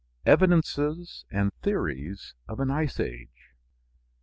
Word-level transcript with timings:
EVIDENCES 0.25 1.25
AND 1.29 1.51
THEORIES 1.61 2.33
OF 2.47 2.59
AN 2.59 2.71
ICE 2.71 2.99
AGE. 3.01 3.49